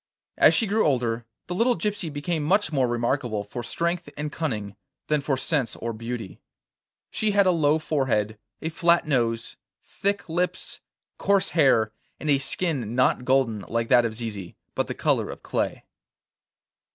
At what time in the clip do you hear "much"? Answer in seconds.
2.41-2.71